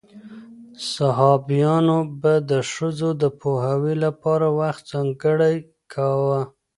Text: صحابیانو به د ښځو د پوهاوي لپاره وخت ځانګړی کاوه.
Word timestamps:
صحابیانو 0.91 1.97
به 2.21 2.33
د 2.51 2.51
ښځو 2.71 3.09
د 3.21 3.23
پوهاوي 3.41 3.95
لپاره 4.05 4.47
وخت 4.59 4.83
ځانګړی 4.91 5.55
کاوه. 5.93 6.41